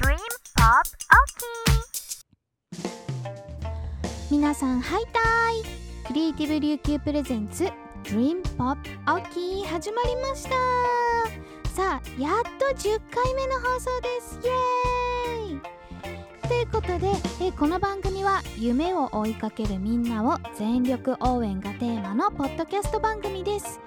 [0.00, 0.16] Dream
[0.56, 1.42] Pop OK
[4.30, 5.62] 皆さんハイタイ。
[6.06, 7.64] クリエイティブ琉球プレゼンツ
[8.04, 10.50] Dream Pop OK 始まりました。
[11.68, 14.40] さあやっと10回目の放送です。
[14.42, 15.60] イエーイ。
[16.48, 17.08] ということで、
[17.46, 23.78] えこの番組は夢を追いかけるみんなを全力応援がテーマのポッドキャスト番組です、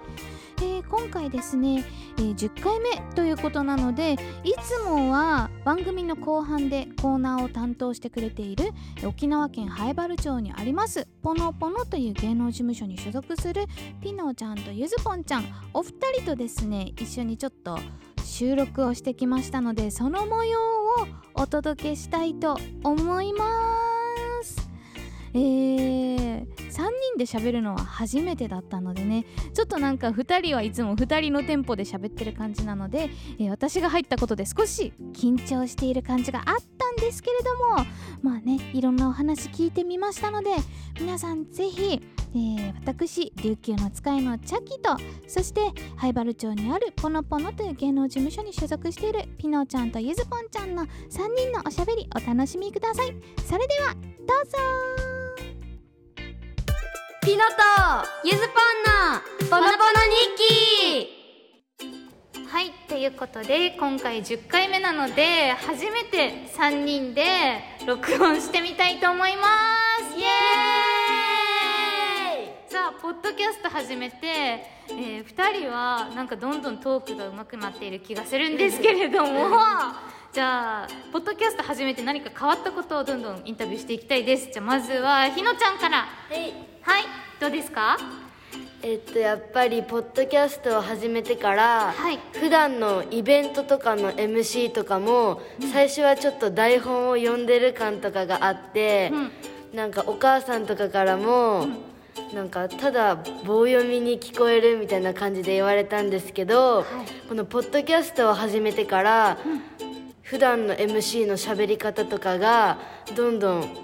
[0.61, 1.83] えー今回ですね、
[2.17, 4.13] えー10回目ということなので
[4.43, 8.71] いつもは番組の後半でコーナーを担当してくれている
[9.05, 13.65] 沖縄県南原町にありますポノポノという芸能事務所に所属する
[14.01, 17.79] ピノちゃんとゆずぽんちゃんお二人とですね一緒にちょっと
[18.23, 20.63] 収録をしてきましたのでその模様を
[21.35, 23.45] お届けしたいと思いま
[24.43, 24.69] す。
[25.33, 29.25] えー、3人で喋るのは初めてだったのでね。
[29.53, 37.85] ちょっとなんか2人はいつも2人のテンポで喋ってる感じなので、えー私が入ったことで少し緊張している感じがあったんですけれども
[38.21, 40.49] まあねいろんなお話聞いてみましたので
[40.99, 42.01] 皆さんぜひ、
[42.33, 45.61] えー私琉球の使いのチャキとそして
[45.95, 50.87] 灰原町にあるポノポノという芸能事務所に所属しているピノちゃんとゆずぽんちゃんの3
[51.37, 53.15] 人のおしゃべりお楽しみください。
[53.45, 55.14] それではどうぞ
[57.25, 57.43] ピノと
[58.23, 59.71] ゆずぽんのボノボノ日
[60.37, 61.09] 記。
[62.47, 67.23] はいということで今回10回目なので初めて3人で
[67.87, 69.47] 録音してみたいと思いま
[70.07, 70.15] す。
[70.15, 72.71] イエーイ！
[72.71, 74.63] さあポッドキャスト始めて、え
[75.27, 79.49] 2人はなんかどんどんトークが上手くなっている気がするんですけれども。
[80.31, 84.51] じゃあポッドキャスト始めて何か変わったことをどんどんインタビューしていきたいです。
[84.53, 86.01] じゃあまずはひのちゃんから。
[86.01, 87.03] はいはい
[87.39, 87.97] どうですか？
[88.83, 92.19] えっとやっぱりポッドキャストを始めてから、はい。
[92.33, 95.41] 普段のイベントとかの MC とかも、
[95.73, 99.11] 最初はちょっと台本を読んでる感とかがあって、
[99.73, 101.65] なんかお母さんとかからも、
[102.35, 106.85] なんかただ棒読みに聞こえるみたいな感じで言われたんですけど、
[107.27, 109.39] このポッドキャストを始めてから、
[110.21, 112.77] 普段の MC の喋り方とかが
[113.15, 113.39] どん。
[113.39, 113.77] どん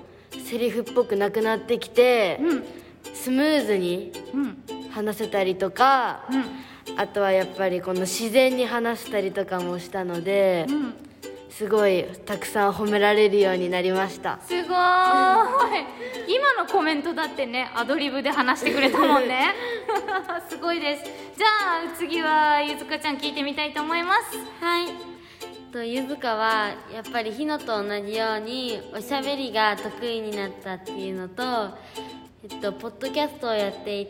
[0.46, 2.40] セリフっぽくなくなってきて、
[3.14, 4.58] スムーズにうん
[4.90, 6.46] 話せたりとか、うん
[6.98, 10.94] あとはやっぱりこの自然に話したりとかもしたので、うん
[11.52, 14.40] すごいたくさん褒められるようになりました。
[14.42, 14.74] すごーい。
[16.28, 19.54] 今のコメントだってねアドリブで話してくれたもんね。
[20.50, 21.04] すごいです。
[21.38, 21.48] じゃ
[21.94, 24.38] あ次はゆずかちゃん聞いてみたいと思います。
[24.60, 24.88] はい。
[25.72, 31.78] とゆずかはやっぱりひのと同じようにおしゃべりが得意になったっていうのと、
[32.44, 34.08] えっとポッドキャストをやってい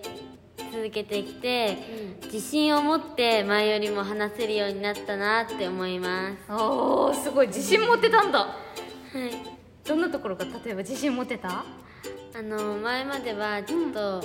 [0.72, 1.78] 続けてきて、
[2.24, 6.38] 自信を持って前よりも話せるようになったなって思います。
[6.50, 7.48] おーすごい。
[7.48, 8.40] 自信持ってたんだ。
[8.40, 9.86] はい。
[9.86, 11.66] どんなところが例えば自信持ってた？
[12.34, 14.24] あの前まではちょっと、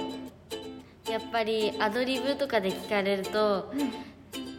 [1.11, 3.73] やっぱりアドリブとかで聞かれると、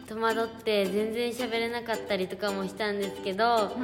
[0.08, 3.76] 戸惑って全然喋れなかったりとかもしたんですけど、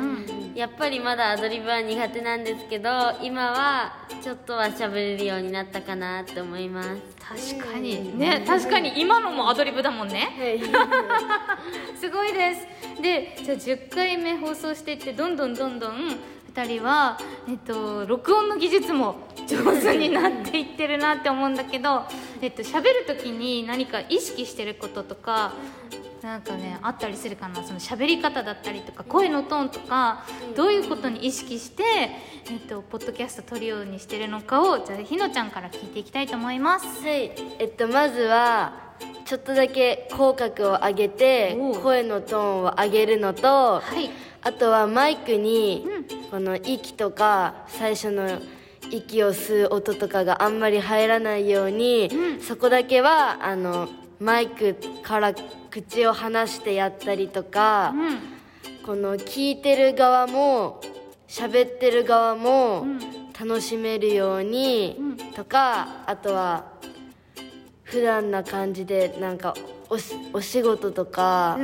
[0.55, 2.89] やっぱりまだアドリブは苦手なんですけど
[3.23, 3.93] 今は
[4.23, 7.59] ちょっとは喋れるようになったかなって思います。
[7.59, 8.19] 確かに。
[8.19, 8.99] ね確かに。
[8.99, 10.31] 今のもアドリブだもんね。
[12.01, 13.03] すごいです。
[13.03, 16.17] でじゃあ10回目放送していってどんどんどんどん
[16.55, 17.19] 2人は、
[17.49, 19.17] えっと、録音の技術も
[19.49, 22.05] 上手になっていってるなって思うんだけど、
[22.41, 25.53] えっと喋る時に何か意識してることとか
[26.25, 27.62] なんかねあったりするかな。
[27.62, 30.25] その喋り方だったりとか声のトーンとか
[30.57, 31.83] どういうことに意識して、
[32.51, 36.87] えっと、ポッドキャスト撮るようにしてるのかをじゃあひのちゃんから聞いていきたいと思います。
[37.03, 37.31] はい。
[37.59, 38.73] えっとまずは
[39.27, 44.09] ちょっとだけ口角を上げて声のトーンを上げるのと、はい。
[44.41, 45.87] あとはマイクに
[46.31, 48.41] この息とか最初の
[48.91, 53.89] 息を吸う音とかがあんまり入らないように、そこだけはあの
[54.21, 55.34] マイクから
[55.75, 57.93] 口を離してやったりとか、
[58.87, 60.81] この聞いてる側も
[61.27, 62.87] 喋ってる側も
[63.37, 64.97] 楽しめるように
[65.34, 66.66] とかあとは
[67.83, 69.57] 普段な感じでなんか
[70.33, 71.59] お仕事とか、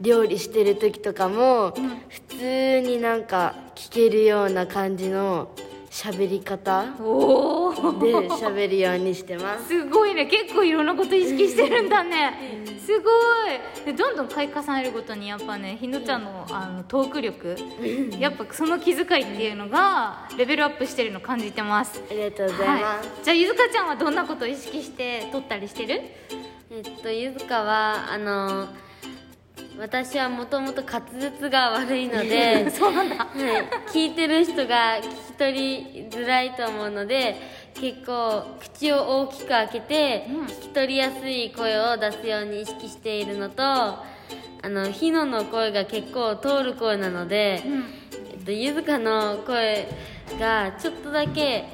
[0.00, 1.74] 料理してる時とかも、
[2.08, 5.50] 普通になんか聞けるような感じの
[5.98, 6.88] 喋り方で
[8.28, 9.66] 喋るようにしてます。
[9.66, 10.26] すごいね。
[10.26, 12.64] 結構いろんなこと意識してるんだね。
[12.78, 13.10] すご
[13.82, 13.84] い。
[13.84, 17.56] でどんどん回重ねるごとにやっぱねひのちゃんのあのトーク力
[18.20, 22.00] やっぱその気遣いっていうのがレベルアップしてるの感じてます。
[22.08, 26.00] ありがとうございます、はい、じゃあゆずかちゃんはどんなことを意識して撮ったりしてる？
[26.70, 28.68] えっとゆずかはあの
[29.78, 33.16] 私はもともと滑舌が悪いので そうなんだ。
[33.16, 37.36] はい、聞いてる人が聞き取りづらいと思うので
[37.74, 40.46] 結構口を大きく開けてうん。
[40.46, 44.02] 聞き取りやすい声を出すように意識しているのとあ
[44.64, 47.62] のひのの声が結構通る声なので、
[48.32, 49.88] えっと、ゆずかの声
[50.40, 51.64] がちょっとだけ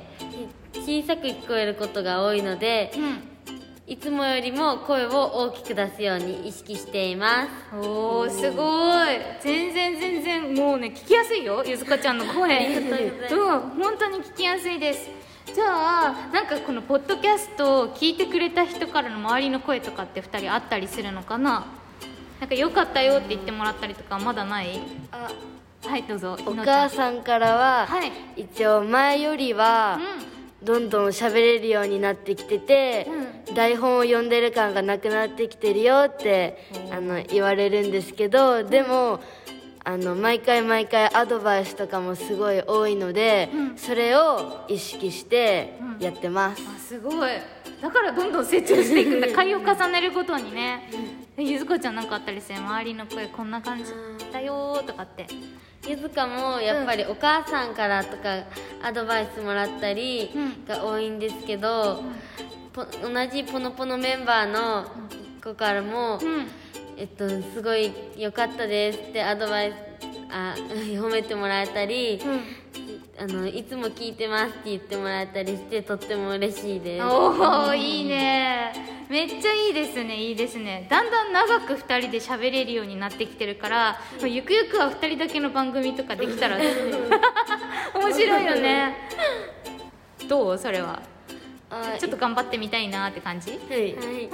[0.75, 2.93] 小さく聞こえることが多いので
[3.87, 7.77] いつもよりも声を大きく出すように意識しています。
[7.77, 8.63] おーすご
[9.05, 9.19] い。
[9.43, 12.79] 全然全然もうね聞きやすいよゆずかちゃんの声。
[12.79, 12.81] う
[13.77, 15.11] 本当に聞きやすいです。
[15.55, 21.67] じゃあなんかこのポッドキャストを聞いてくれた人からの周りの声とかって2人あったりするのかな？
[22.41, 24.81] なんか良かったよって言ってもらったりとかまだない？
[25.13, 25.31] あ
[25.87, 26.39] はいどうぞ。
[26.47, 28.11] お母さんからは、はい。
[28.35, 30.01] 一応前よりは
[30.65, 33.07] どんどん喋れるようになってきてて、
[33.55, 36.59] 台本を読んでる感がなくなってきてるよって
[36.91, 39.21] あの言われるんですけどでも
[39.85, 47.31] あの毎回毎回アドバイスとかもすごい多いので、それを意識してやってます、あすごい。
[47.83, 49.29] だからどんどん成長していくんだ。
[49.37, 50.89] 回を重ねるごとにね。
[50.91, 53.93] えゆずこちゃんなんかあったりして周りの声こんな感じ。
[54.33, 55.27] だよーとかって。
[55.87, 58.45] ゆずかもやっぱりお母さんからとか
[58.83, 60.65] アドバイスもらったりうん。
[60.65, 62.03] が多いんですけど、
[62.73, 64.87] ぽ同じポノポノメンバーの
[65.43, 66.47] 子からも、うん。
[66.97, 69.75] えっと、すごい良かったですってアドバイス
[70.31, 70.55] あ
[70.97, 72.21] 褒めてもらえたり、
[73.19, 77.05] あのいつも聞いてますって言ってもらえたりしてとっても嬉しいです。
[77.05, 80.87] おおいいねめっちゃいいですねいいですね。
[80.91, 86.57] だんだん長く2人で喋れるようになってきてるからゆくゆくは2人だけの番組とかできたら
[87.95, 88.97] 面白いよね。
[90.29, 90.59] どう？
[90.59, 91.01] それは。
[91.71, 93.53] あちょっと頑張ってみたいなって感じ？
[93.53, 93.95] はい。
[93.95, 94.31] は い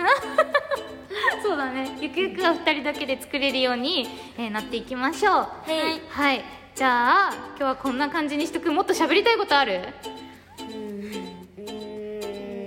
[1.43, 1.97] そうだね。
[2.01, 4.09] ゆくゆくは2人だけで作れるように、
[4.39, 5.35] えーなっていきましょう。
[5.35, 6.45] はい、はい、
[6.75, 8.71] じゃあ今日はこんな感じにしとく。
[8.73, 9.81] もっと喋りたいことある？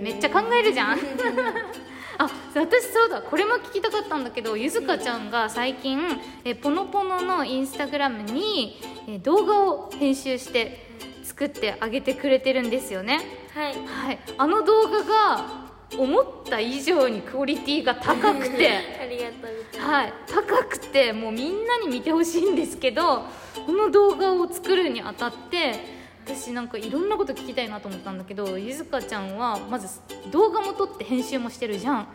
[0.02, 1.00] めっちゃ考えるじゃん
[2.18, 6.00] あ私そうだこれも聞きたかったんだけどゆずかちゃんが最近
[6.44, 10.88] えポノポノのインスタグラムにえ動画を編集して
[11.24, 13.20] 作ってあげてくれてるんですよね。
[13.54, 13.74] はい。
[13.86, 14.20] はい。
[14.38, 15.64] あの動画が
[15.98, 18.70] 思った以上にクオリティが高くて。
[19.02, 23.24] ありがとうはい、高くてもうみんなに見てほしいんですけど
[23.66, 29.88] この動画を作るにあたって私なんかいろんなこと聞きたいなと思ったんだけどゆずかちゃんはまず
[30.32, 32.08] 動画も撮って編集もしてるじゃん、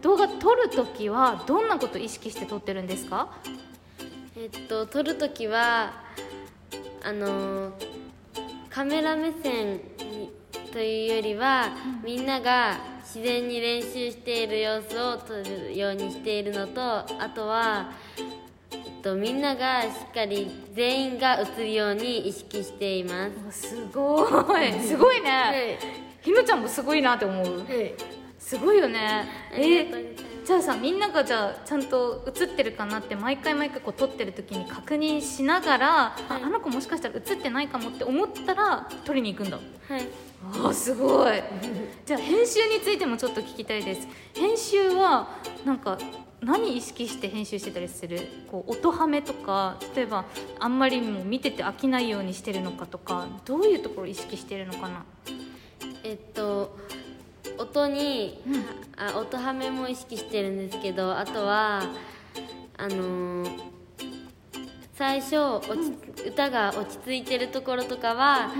[0.00, 3.28] 動画撮る時はどんなこと意識して撮ってるんですか？
[4.36, 5.92] えっと撮るときは
[7.02, 7.72] あの
[8.70, 10.30] カメラ目線に
[10.72, 11.70] というよりは、
[12.04, 17.90] みんなが自然に練習している様子を撮るようにしているのとあとは、
[19.02, 23.70] と、みんながしっかり全員が映るように意識しています。
[23.70, 24.26] すご
[24.58, 24.72] い。
[24.80, 25.78] すごいね、はい。
[26.22, 27.58] ひのちゃんもすごいなって思う。
[27.58, 27.94] はい
[28.38, 29.28] すごいよね。
[29.52, 30.24] ありがとうございます。
[30.46, 39.58] じゃあさみんながじゃあちゃんと映ってるかなって毎回毎回こう撮ってる時に確認しながら、ああの子もしかしたら映ってないかもって思ったら撮りに行くんだ。
[39.58, 40.08] はい。
[40.42, 41.42] あーすごい。
[42.06, 44.08] じゃあ編集についてもちょっと聞きたいです。
[44.34, 45.28] 編集は
[45.66, 45.98] なんか
[46.40, 48.20] 何意識して編集してたりする？
[48.50, 50.24] こう音ハメとか例えば
[50.60, 55.04] あんまりもう見てて飽きないようにしてるのかとかどういうところ意識してるのかな？
[56.04, 56.76] えっと
[57.58, 58.42] 音に、
[58.96, 61.82] あ音ハメも意識してるんですけどあとは
[62.76, 63.68] あのー
[64.94, 68.50] 最初落ち、歌が落ち着いてるところとかは、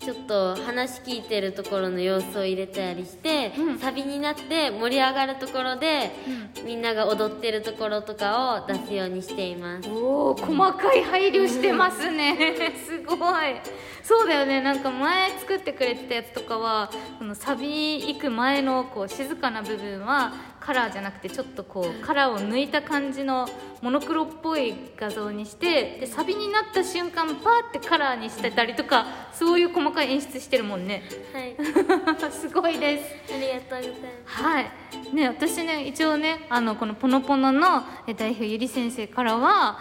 [0.00, 3.78] ちょっと話聞いてるところの様子を入れたりして、うん。
[3.78, 6.10] サビになって盛り上がるところで、
[6.64, 9.90] みんなが踊ってるところとかを出すようにしています。
[9.90, 12.34] おお細かい配慮してますね。
[12.82, 13.60] すごい。
[14.02, 14.62] そうだよね。
[14.62, 20.32] なんか前作ってくれてたやつとかはこのサビ行く前のこう静かな部分は
[20.70, 23.48] カラーじゃなくてちょっとこうカラーを抜いた感じの
[23.82, 27.34] モノクロっぽい画像にしてでサビになった瞬間パー
[27.70, 31.02] ってカラーにしてたりとかそういう細かい演出してるもんね。
[31.32, 31.56] はい。
[32.30, 33.34] すごいです。
[33.34, 34.42] ありがとうございます。
[34.44, 34.70] はい。
[35.12, 39.80] ね私ね一応ねあのこの「ポノポノ」のえ代表ゆり先生からは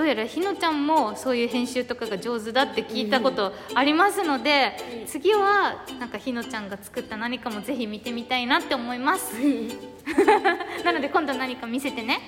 [0.00, 9.34] どうやらひのちゃんもそういう編集とかが上手だって聞いたことありますので次はなんかひのちゃんが作った何かもぜひ見てみたいなって思います。
[10.86, 12.18] なので今度何か見せてね。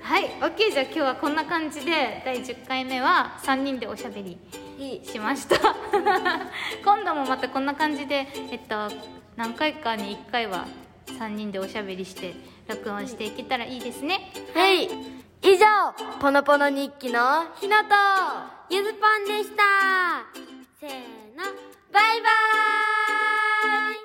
[0.00, 0.22] はい。
[0.22, 0.52] はい。
[0.52, 4.38] OK じゃあ今日はこんな感じで第10回目は3人でおしゃべり
[5.04, 5.56] しました。
[6.82, 8.90] 今度もまたこんな感じでえっと
[9.36, 10.66] 何回かに1回は
[11.06, 12.34] 3人でおしゃべりして
[12.66, 14.32] 録音していけたらいいですね。
[14.54, 15.09] はい
[15.42, 15.64] 以上
[16.20, 17.94] ポノポノ日記のひなと
[18.68, 19.62] ゆずぽんでした。
[20.78, 20.90] せー
[21.34, 21.44] の
[21.90, 23.96] バイバーイ。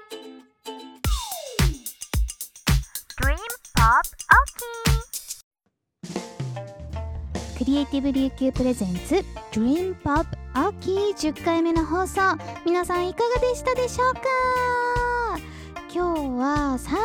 [3.22, 3.36] Dream
[3.76, 4.08] Pop
[7.54, 9.16] OK クリエイティブ琉球プレゼンツ
[9.52, 12.22] Dream Pop 秋10回目の放送。
[12.66, 14.22] 皆さんいかがでしたでしょうか？
[15.94, 16.96] 今日は3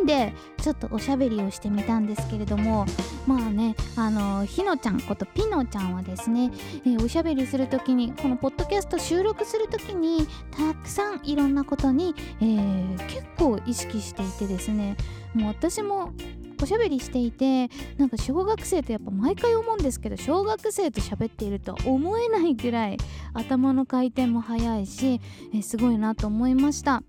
[0.00, 0.32] 人で
[0.68, 2.84] ちょっとおしゃべりをしてみたんですけれども
[3.26, 6.50] まあねあのひのちゃんことピノちゃんはですね、
[6.84, 14.96] えーおしゃべりする時にこのポッドキャスト収録する時にたくさんいろんなことに、えー結構意識していてですね
[15.32, 16.12] もう私も
[16.60, 22.98] おしゃべりしていてなんか小学生とやっぱ毎回思うんですけど小学生と喋っているとは思えないぐらい
[23.32, 25.20] 頭の回転も速いし、
[25.54, 27.02] えーすごいなと思いました。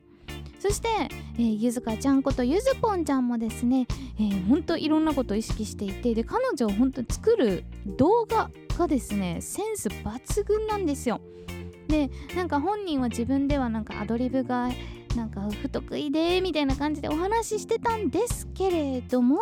[0.59, 0.87] そして、
[1.37, 3.87] えーゆずかちゃんことゆずぽんちゃんもですね、
[4.17, 7.63] えー、ほんといろんなことを意識していてで彼女をほんと作る
[7.97, 11.21] 動画がですねセンス抜群なんですよ。
[11.87, 14.69] でなんか本人は自分ではなんかアドリブが
[15.15, 19.39] なんか不得意でみたいな感じでお話ししてたんですけれども、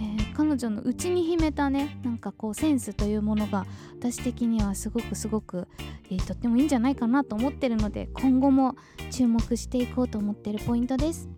[0.00, 3.66] えー彼女の内に秘めたねなんかこうセンスというものが
[3.98, 5.66] 私的にはすごくすごく、
[6.10, 8.76] えーとってもいいんじゃないかなと思ってるので今後も
[9.10, 11.28] 注目していこうと思ってるポイントです。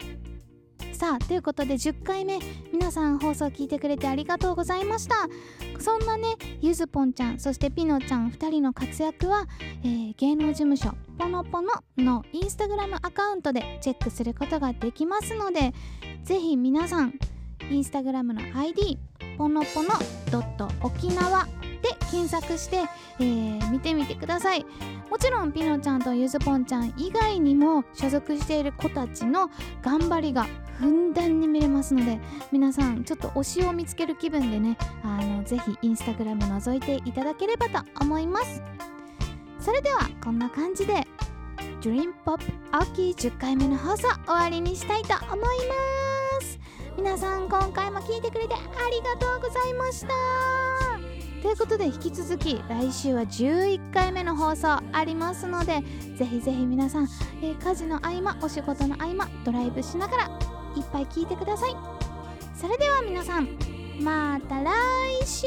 [1.01, 2.39] さあということで10回目
[2.75, 5.15] 皆さん放送聞いてくれてありがとうございました
[5.79, 9.47] そんなねゆずぽんちゃんそしてピノちゃん2人の活躍は、
[9.83, 15.73] えー芸能事務所ポノポノのインスタグラムアカウントでチェックすることができますので
[16.23, 17.15] ぜひ皆さん
[17.69, 18.99] インスタグラムの ID
[19.37, 19.91] ポノポノ
[20.31, 21.45] ドット沖縄
[21.83, 22.79] で検索して、
[23.21, 24.67] えー見てみてください。
[25.11, 29.51] もちろんピノちゃんとゆずぽんちゃん以外にも所属している子たちの
[29.83, 30.47] 頑張りが
[30.79, 32.21] ふんだんに見れますので
[32.53, 38.63] 皆さんちょっと推しを見つける気分でねあのぜひインスタグラム覗いていただければと思います。
[39.59, 41.07] それではこんな感じで
[41.81, 42.41] Dream Pop
[42.73, 45.53] 秋10回目の放送終わりにしたいと思いま
[46.07, 46.10] す。
[47.01, 50.09] 皆さん今回も聞いてくれてありがとうございました。
[51.41, 55.83] ということで引き続き来週は11回目の放送ありますので
[56.19, 57.09] ぜひぜひ皆さん、
[57.41, 61.75] えー家事の合間お仕事の合間ドライブしながらいっぱい聞いてください。
[62.55, 63.49] それでは皆さん
[63.99, 64.71] また来
[65.27, 65.47] 週。